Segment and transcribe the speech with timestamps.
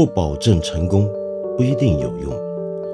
[0.00, 1.06] 不保证成功，
[1.58, 2.32] 不一定有用。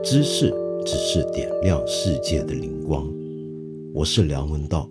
[0.03, 0.53] 知识
[0.85, 3.09] 只是点亮世界的灵光。
[3.95, 4.91] 我是梁文道。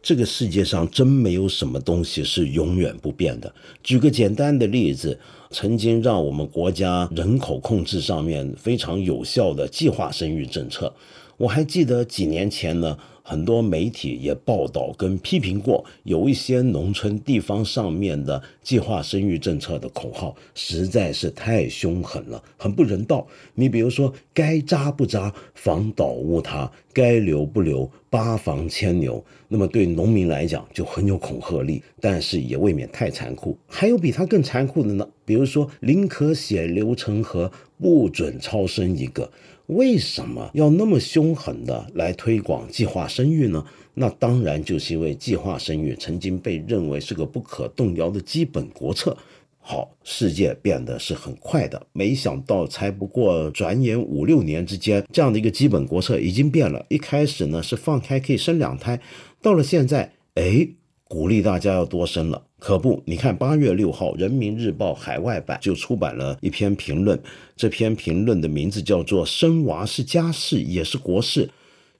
[0.00, 3.54] 这个世界上真没有什么东西是永远不变的。
[3.82, 5.20] 举个简单的例子，
[5.52, 10.92] 曾经让我们国家人口控制上面非常有效的计划生育政策，
[11.36, 12.98] 我还记得几年前呢。
[13.24, 23.24] 很多媒体也报道跟批评过，有一些农村地方上面的计划生育政策的口号实在是太凶狠了，很不人道。
[23.54, 29.24] 你比如说，该扎不扎，房倒屋塌；该留不留，八房牵牛。
[29.46, 33.56] 那么对农民来讲就很有恐吓力，但是也未免太残酷。
[33.68, 39.30] 还有比它更残酷的呢，比如说宁可血流成河，不准超生一个。
[39.66, 43.64] 为什么要那么凶狠的来推广计划生育呢？
[43.94, 49.16] 那当然就是因为计划生育曾经被认为是个不可动摇的基本国策。
[49.60, 56.84] 好，世界变得是很快的，没想到才不过转眼五六年之间，这样的一个基本国策已经变了。
[56.88, 59.00] 一开始呢是放开可以生两胎，
[59.40, 60.68] 到了现在，哎。
[61.08, 63.02] 鼓励大家要多生了，可不？
[63.04, 67.20] 你看八月六号，《人民日报》海外版就出版了一篇评论，
[67.56, 71.50] 这篇评论的名字叫做“生娃是家事，也是国事”。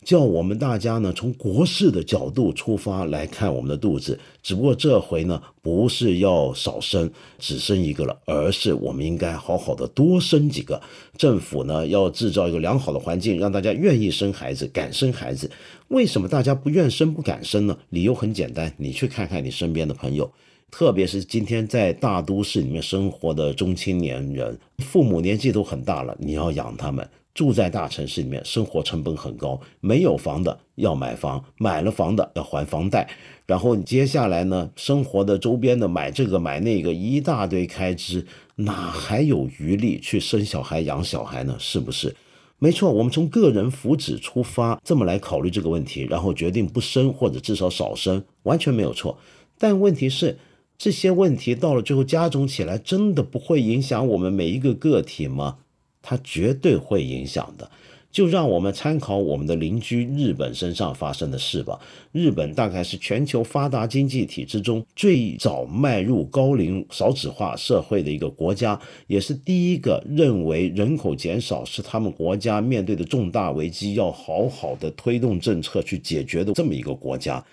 [0.06, 4.16] 叫我们大家呢，从国事的角度出发来看我们的肚子。
[4.40, 7.10] 只不过这回呢，不是要少生，
[7.40, 10.80] 只生一个了，而是我们应该好好的多生几个。
[11.18, 15.50] 政府呢，要制造一个良好的环境，让大家愿意生孩子，敢生孩子。
[15.88, 17.76] 为什么大家不愿生、不敢生呢？
[17.90, 20.32] 理由很简单，你去看看你身边的朋友，
[20.72, 27.06] 特别是今天在大都市里面生活的中青年人，父母年纪都很大了，你要养他们。
[27.34, 29.60] 住在大城市里面，生活成本很高。
[29.80, 33.06] 没有房的要买房，买了房的要还房贷。
[33.46, 38.26] 然后你接下来呢，生活的周边的买这个买那个，一大堆开支，
[38.56, 41.54] 哪还有余力去生小孩养小孩呢？
[41.58, 42.16] 是不是？
[42.58, 49.18] 没错，我们从个人福祉出发，这么来考虑这个问题，然后决定不生或者至少少生，完全没有错。
[49.58, 50.38] 但问题是，
[50.78, 55.58] 这些问题到了最后加重起来，真的不会影响我们每一个个体吗？
[56.02, 57.70] 它绝对会影响的，
[58.10, 61.78] 就让我们参考我们的邻居日本身上发生的事吧。
[62.10, 77.44] 日本大概是全球发达经济体之中最早迈入高龄少子化社会的一个国家，也是第一个认为人口减少是他们国家面对的重大危机，要好好的推动政策去解决的这么一个国家。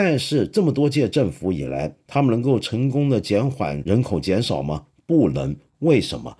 [0.00, 4.84] 但是这么多届政府以来，他们能够成功的减缓人口减少吗？
[5.06, 5.56] 不能。
[5.80, 6.32] 为什么？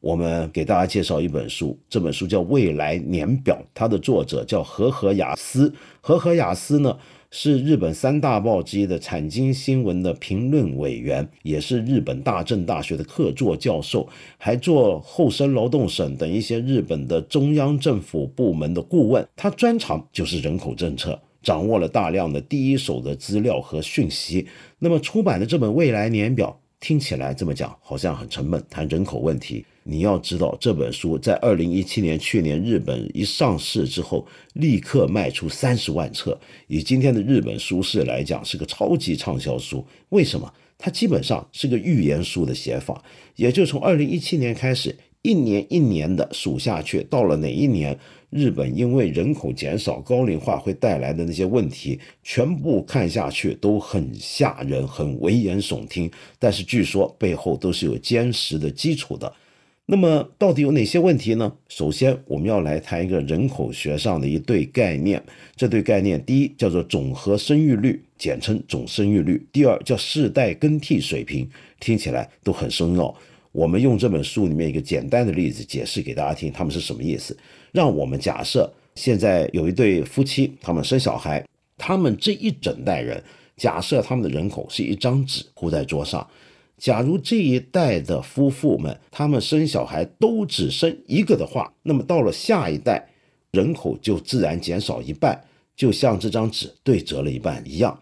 [0.00, 5.70] 我们给大家介绍一本书，这本书叫《未来年表》，它的作者叫和和雅思。
[6.00, 6.96] 和和雅思呢
[7.30, 14.08] 是日本三大报之一的产经新闻的评论委员，也是日本大正大学的客座教授，
[14.38, 19.28] 还做厚生劳动省等一些日本的中央政府部门的顾问。
[19.36, 24.46] 他专长就是人口政策，掌握了大量的第一手的资料和讯息。
[24.78, 26.48] 那么出版的这本《未来年表》。
[26.82, 29.64] 听起来这么讲好像很沉闷，谈人口问题。
[29.84, 36.36] 你要知道，这本书在二零一七年去年日本一上市之后，立刻卖出三十万册。
[36.66, 39.86] 以今天的日本书市来讲，是个超级畅销书。
[40.08, 40.52] 为什么？
[40.76, 43.00] 它基本上是个预言书的写法，
[43.36, 47.96] 也就从二零一七年开始，一年一年的数下去，到了哪一年？
[48.30, 56.10] 日本因为人口减少、高龄化会带来的那些问题，全部看下去都很吓人、很危言耸听。
[56.38, 59.32] 但是据说背后都是有坚实的基础的。
[59.84, 61.52] 那么到底有哪些问题呢？
[61.68, 65.22] 首先，我们要来谈一个人口学上的一对概念。
[65.54, 71.46] 这对概念，第一叫做总和生育率，简称总生育率；第二叫世代更替水平，
[71.78, 73.14] 听起来都很深奥。
[73.52, 77.36] 我们用这本书里面一个简单的例子解释给大家听，他们是什么意思？
[77.70, 81.46] 让我们假设现在有一对夫妻，他们生小孩，
[81.76, 83.22] 他们这一整代人，
[83.56, 86.26] 假设他们的人口是一张纸铺在桌上，
[86.78, 93.06] 假如这一代的夫妇们，他们生小孩都只生一个的话，那么到了下一代，
[93.50, 95.44] 人口就自然减少一半，
[95.76, 97.98] 就像这张纸对折了一半一样。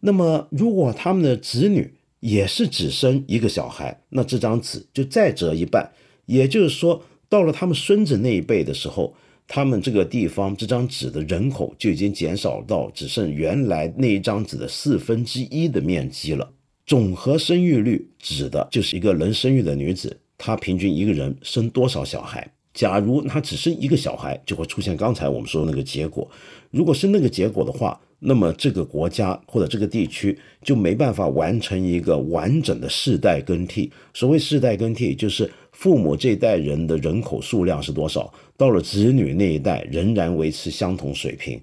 [0.00, 5.90] 那么如果他们的子女，也是只生一个小孩，那这张纸就再折一半。
[6.26, 9.14] 也就是说，到了他们孙子那一辈的时候，
[9.46, 16.50] 他们这个地方这张纸的人口就已经减少到只剩原来那一张纸的四分之一的面积了。
[16.84, 22.50] 总和生育率指的就是一个能生育的女子，她平均一个人生多少小孩。
[22.74, 26.30] 假如她只生一个小孩，就会出现刚才我们说的那个结果。
[26.70, 33.90] 如果是那个结果的话，那么这个国家或者这个地区就没办法完成一个完整的世代更替。
[34.12, 41.60] 所谓世代更替，就是父母这代人的人口数量是多少，到了子女那一代仍然维持相同水平。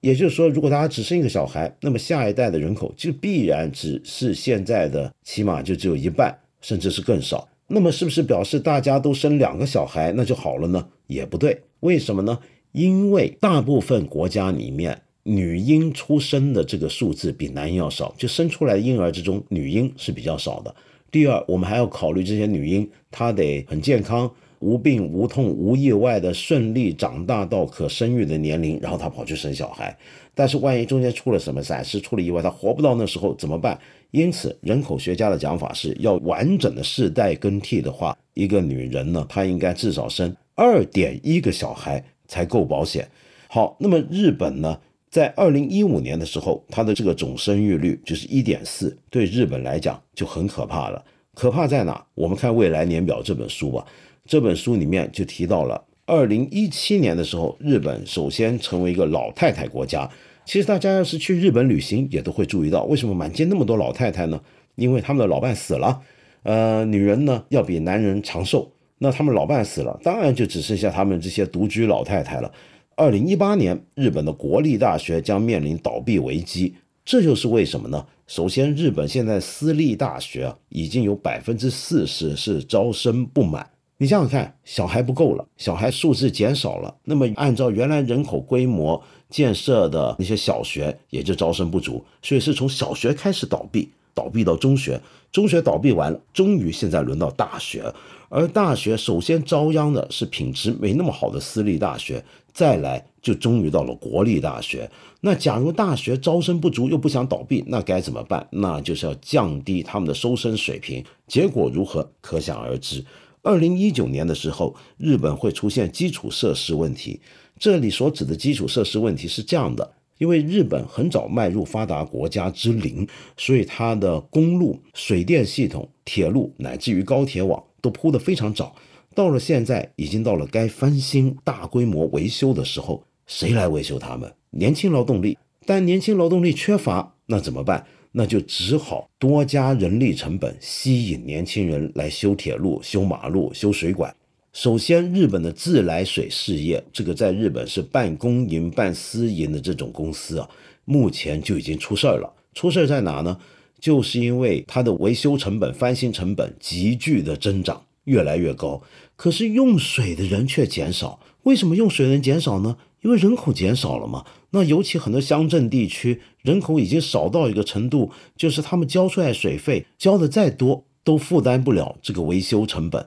[0.00, 7.48] 也就是说，如果大家只生一个小孩，那么下一代的人口就必然只是现在的，起码就只有一半，甚至是更少。
[7.66, 10.86] 那么是不是表示大家都生两个小孩那就好了呢？
[11.08, 12.38] 也不对，为什么呢？
[12.70, 20.74] 因为大部分国家里面，女婴出生的这个数字比男婴要少，就生出来的婴儿之中，女婴是比较少的。
[21.10, 24.30] 第二，我们还要考虑这些女婴，她得很健康。
[24.60, 29.96] 无病无痛无意外的顺利长大到可生育的年龄，然后她跑去生小孩，
[30.34, 33.78] 但是万一中间出了什么闪失，出了意外，他活不到那时候怎么办？
[34.10, 43.08] 因此，人口学家的讲法是要完整的世代更替的话，一个女人呢，她应该至少生二点一个小孩才够保险。
[43.46, 44.80] 好，那么日本呢，
[45.18, 51.04] 在二零一五年的时候，它的这个总生育率就是一点四，对日本来讲就很可怕了。
[51.34, 52.06] 可怕在哪？
[52.14, 53.84] 我们看《未来年表》这本书吧。
[54.24, 60.08] 这本书里面就提到了，二零一七年的时候，日本首先成为一个老太太国家。
[60.44, 64.40] 其实大家要是去日本旅行，也都会注意到，为什么满街那么多老太太呢？
[64.76, 66.00] 因为他们的老伴死了。
[66.44, 72.52] 呃，女人呢要比男人长寿，那他们老伴死了，当然就只剩下他们这些独居老太太了。
[72.98, 76.74] 二零一八年，日本的国立大学将面临倒闭危机，
[77.04, 78.04] 这就是为什么呢？
[78.26, 83.70] 首先，日本现在私立大学，已经有百分之四十是招生不满。
[83.98, 97.94] 你想想看，小孩不够了，小孩数字减少了，那么按照原来人口规模建设的那些小学也就招生不足，所以是从小学开始倒闭，倒闭到中学，中学倒闭完了，终于现在轮到大学，
[98.28, 102.24] 而大学首先遭殃的是品质没那么好的私立大学，
[102.58, 104.90] 再来就终于到了国立大学。
[105.20, 108.44] 那假如大学招生不足又不想倒闭，那该怎么办？
[108.50, 113.04] 那就是要降低他们的收生水平，结果如何，可想而知。
[113.42, 117.20] 二零一九年的时候，日本会出现基础设施问题。
[117.60, 123.06] 这里所指的基础设施问题是这样的：因为日本很早迈入发达国家之林，
[123.36, 128.74] 所以它的公路、水电系统、铁路乃至于高铁网都铺得非常早。
[129.18, 134.32] 到了现在，已经到了该翻新、大规模维修的时候，谁来维修它们？
[134.50, 135.36] 年轻劳动力，
[135.66, 137.84] 但年轻劳动力缺乏，那怎么办？
[138.12, 144.14] 那就只好多加人力成本，吸引年轻人来修铁路、修马路、修水管。
[144.52, 150.48] 首先，日本的自来水事业，这个在日本是半公营、半私营的这种公司啊，
[150.84, 152.32] 目前就已经出事儿了。
[152.54, 153.36] 出事儿在哪呢？
[153.80, 158.80] 就是因为它的维修成本、翻新成本急剧的增长，越来越高。
[159.18, 161.18] 可是用水的人却减少。
[161.42, 162.76] 为什么用水人减少呢？
[163.02, 164.24] 因为人口减少了嘛。
[164.50, 173.04] 那尤其很多乡镇地区人口已经少到一个程度，就是他们交出来水费交的再多都负担不了这个维修成本。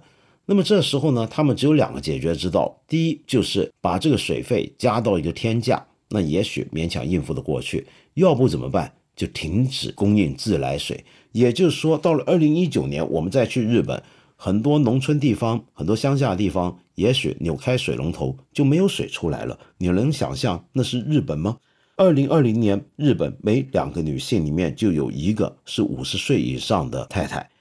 [0.47, 7.85] 那么这时候呢，他们只有两个解决之道：第一就是把这个水费加到一个天价，那也许勉强应付得过去；
[8.15, 8.91] 要不怎么办？
[9.15, 11.05] 就停止供应自来水。
[11.31, 14.03] 也就是说，到了二零一九年，我们再去日本。
[14.43, 19.59] 很多农村地方，很多乡下地方，也许扭开水龙头就没有水出来了。
[19.77, 21.57] 你能想象那是日本吗？
[21.95, 27.51] 二零二零年，日本每两个女性里面就有一个是五十岁以上的太太。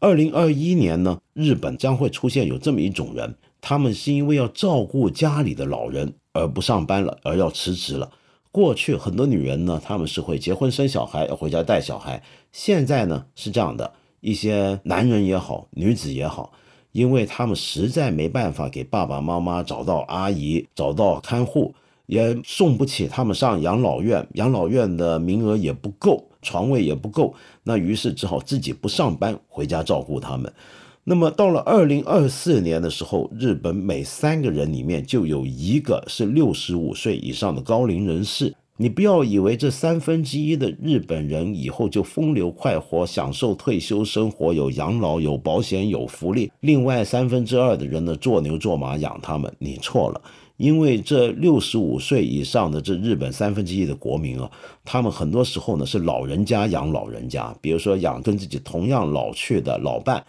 [0.00, 8.10] 二零二一年呢，日本将会出现有这么一种人，他们是因为要照顾家里的老人而不上班了，而要辞职了。
[8.50, 12.22] 过去很多女人呢，他们是会结婚生小孩，要回家带小孩。
[12.52, 13.92] 现在呢是这样的。
[14.22, 16.52] 一些男人也好，女子也好，
[16.92, 21.74] 因为他们实在没办法给爸爸妈妈找到阿姨、找到看护，
[22.06, 30.52] 也送不起他们上养老院，养老院的名额也不够，床位也不够，那于是只好自己不上班，回家照顾他们。
[31.02, 38.54] 那么到了二零二四年的时候，日本每三个人里面就有一个是六十五岁以上的高龄人士。
[38.82, 46.50] 你不要以为这三分之一的日本人以后就风流快活，享受退休生活，有养老、有保险、有福利。
[46.58, 49.54] 另外三分之二的人呢，做牛做马养他们。
[49.60, 50.20] 你错了，
[50.56, 54.50] 因为这六十五岁以上的这日本三分之一的国民啊，
[54.84, 60.24] 他们很多时候呢是老人家养老人家，比如说养跟自己同样老去的老伴，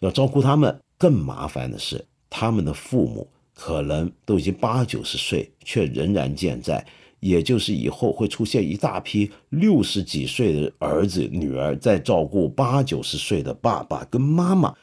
[0.00, 0.74] 要照顾他们。
[0.96, 6.82] 更麻烦的是，他们的父母可能都已经八九十岁，却仍然健在。
[7.20, 14.74] 也就是以后会出现一大批六十几岁的儿子女儿在照顾八九十岁的爸爸跟妈妈，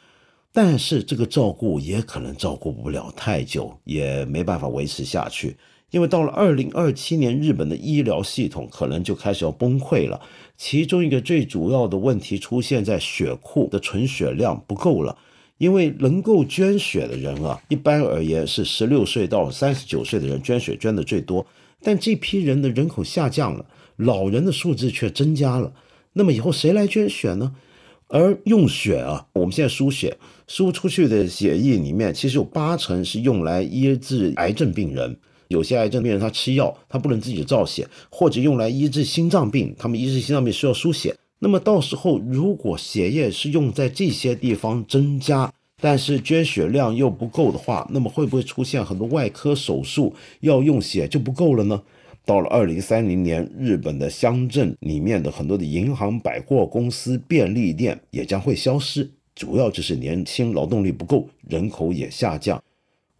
[0.52, 5.56] 但是这个照顾也可能照顾不了太久，也没办法维持下去。
[5.92, 10.20] 因为到了二零二七年，日本的医疗系统可能就开始要崩溃了。
[10.58, 15.18] 其中一个最主要的问题出现在血库的存血量不够了。
[15.58, 21.46] 因为能够捐血的人啊，一般而言是十六岁到三十九岁的人捐血捐的最多。
[21.86, 23.64] 但这批人的人口下降了，
[23.98, 25.72] 老人的数字却增加了。
[26.14, 27.54] 那么以后谁来捐血呢？
[28.08, 35.16] 而用血啊，我们现在输血输出去的血液里面，其实有八成是用来医治癌症病人。
[35.50, 41.16] 有些癌症病人他吃药，他不能自己造血，或者用来医治心脏病，他们医治心脏病需要输血。
[41.38, 45.54] 那么到时候如果血液是用在这些地方增加，
[45.86, 51.80] 但是捐血量又不够的话，那么会不会出现很多外科手术要用血就不够了呢？
[52.26, 62.60] 到了二零三零年，日本的乡镇里面的很多的银行、百货公司、便利店也将会消失，主要就是年轻劳动力不够，人口也下降。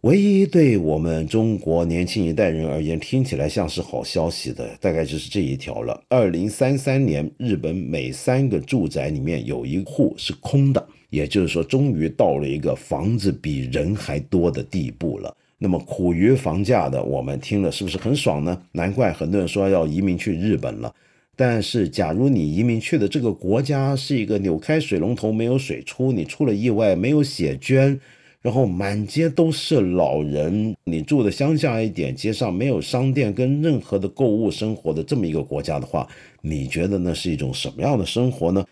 [0.00, 6.02] 唯一对我们中国年轻一代人而言听起来像是好消息的，大概就是这一条了。
[6.08, 15.36] 二零三三年，日本每三个住宅里面有一户是空的，也就是说，终于到了一个房子比人还多的地步了。
[15.58, 18.60] 那么苦于房价的我们听了是不是很爽呢？
[18.72, 20.94] 难怪很多人说要移民去日本了。
[21.34, 27.98] 但是，假如你移民去的这个国家是一个扭开水龙头没有水出，你出了意外没有血捐。
[28.42, 36.06] 然后满街都是老人，你住的乡下一点，街上没有商店跟任何的购物生活的这么一个国家的话，
[36.42, 38.64] 你觉得那是一种什么样的生活呢？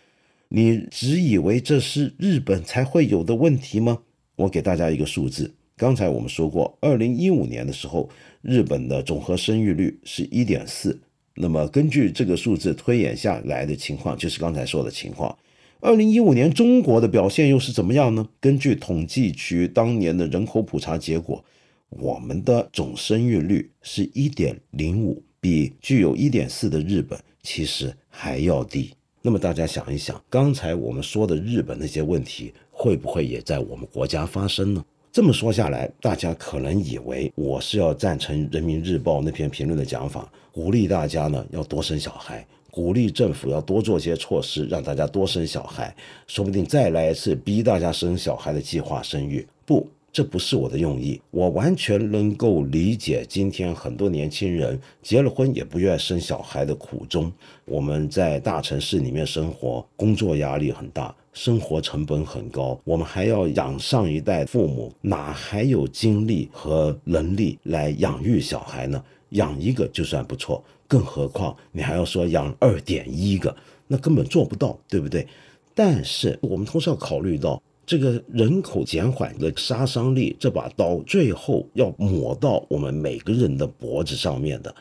[0.49, 3.99] 你只以为这是日本才会有的问题吗？
[4.35, 8.09] 我给大家一个数字，刚才我们说过，二零一五年的时候，
[8.41, 10.99] 日本的总和生育率是一点四，
[11.35, 15.37] 那么根据这个数字推演下来的情况，就是刚才说的情况。
[15.81, 18.27] 二零一五年中国的表现又是怎么样呢？
[18.39, 21.43] 根据统计局当年的人口普查结果，
[21.89, 28.91] 我们的总生育率是一点零五，比具有一点四的日本其实还要低。
[29.25, 34.85] 那么大家想一想，刚才我们说的日本那些问题，会不会也在我们国家发生呢？
[35.11, 42.45] 这么说下来，大家可能以为我是要赞成人民日报那篇评论的讲法，鼓励大家呢要多生小孩。
[42.69, 45.95] 鼓励政府要多做些措施，让大家多生小孩，
[46.27, 49.43] 说不定再来一次逼大家生小孩的计划生育。
[49.65, 51.21] 不，这不是我的用意。
[51.29, 57.29] 我完全能够理解今天很多年轻人结了婚也不愿生小孩的苦衷。
[57.65, 69.03] 我们在大城市里面生活，工作压力很大，生活成本很高，我们还要养上一代父母，哪还有精力和能力来养育小孩呢？
[69.31, 70.63] 养一个就算不错。
[70.87, 73.53] 更何况你还要说养二点一个，
[73.85, 75.27] 那根本做不到，对不对？
[75.73, 84.73] 但是我们同时要考虑到这个人口减缓的杀伤力，这把刀最后要抹到我们每个人的脖子上面的。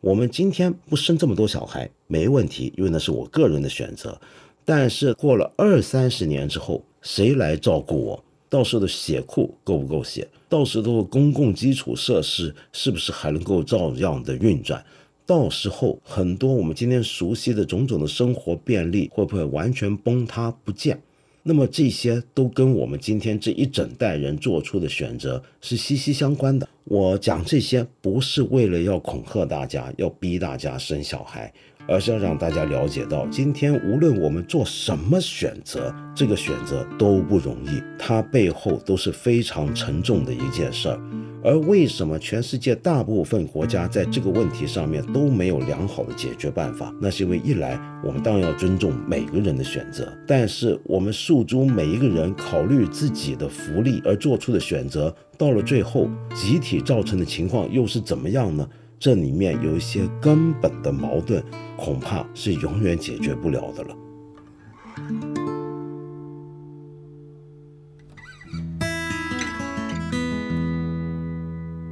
[0.00, 4.18] 我们今天不生这么多小孩没问题，因为那是我个人的选择。
[4.64, 8.24] 但是过了二三十年之后，谁来照顾我？
[8.48, 10.26] 到时候的血库够不够血？
[10.48, 14.82] 到时候公共基础设施是不是还能够照样的运转？
[15.26, 20.98] 到时候，很多我们今天熟悉的种种的生活便利会不会完全崩塌不见？
[21.48, 26.68] 那么这些都跟我们今天这一整代人做出的选择是息息相关的。
[26.82, 31.52] 我讲这些不是为了要恐吓大家，要逼大家生小孩。
[31.88, 41.00] 而是要让大家了解到，今天无论我们做什么选择，这个选择都不容易，它背后都是非常沉重的一件事儿。
[41.44, 46.92] 而为什么全世界大部分国家在这个问题上面都没有良好的解决办法？
[47.00, 58.68] 那是因为一来，我们当然要尊重每个人的选择，但是我们诉诸每一个人考虑自己的福利而做出的选择，到了最后，集体造成的情况又是怎么样呢？
[58.98, 61.42] 这里面有一些根本的矛盾，
[61.76, 63.96] 恐怕是永远解决不了的了。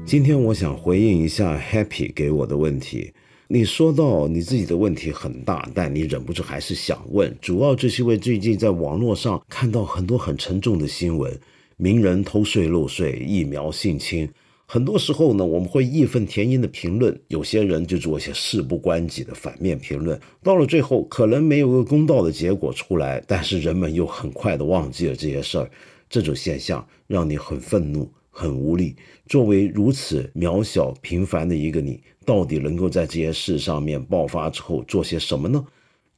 [0.06, 3.12] 今天我想回应一下 Happy 给我的问题。
[3.48, 11.38] 你说到你自己的问题很大，但你忍不住还是想问，主要就是因为最近在网络上看到很多很沉重的新闻，
[11.76, 14.28] 名人偷税漏税，疫苗性侵。
[14.74, 25.70] 很多时候呢，我们会义愤填膺的评论，有些人就做一些事不关己的反面评论，到了最后可能没有个公道的结果出来，但是人们又很快的忘记了这些事儿，
[26.10, 28.96] 这种现象让你很愤怒、很无力。
[29.28, 35.64] 作为如此渺小平凡的一个你，到底能够在这些事上面爆发之后做些什么呢？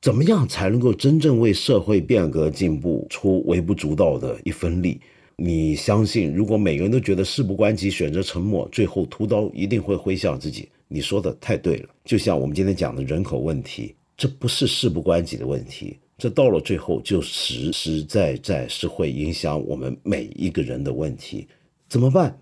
[0.00, 4.98] 怎么样才能够真正为社会变革进步出微不足道的一分力？
[5.37, 10.69] 你相信，如果每个人都觉得事不关己，选择沉默，最后屠刀一定会挥向自己。
[10.88, 21.47] 你说的太对了，就像我们今天讲的人口问题，这不是事不关己的问题，这到了最后就实实在在是会影响我们每一个人的问题，
[21.87, 22.35] 怎么办？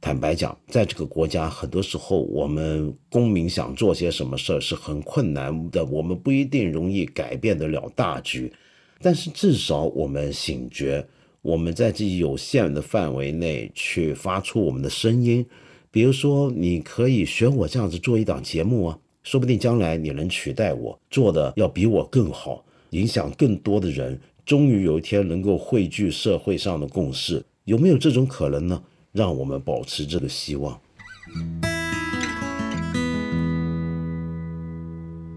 [0.00, 8.52] 坦白讲，在这个国家，很多时候我们公民想做些什么事儿是很困难的，我们不一定容易改变得了大局，
[9.00, 11.04] 但是至少我们醒觉，
[11.46, 15.46] 我们在自己有限的范围内去发出我们的声音。
[15.92, 28.82] 比如说，你可以学我这样子做一档节目啊，说不定将来你能取代我，做的要比我更好，影响更多的人，终于有一天能够汇聚社会上的共识，有没有这种可能呢？
[29.12, 30.76] 让我们保持这个希望。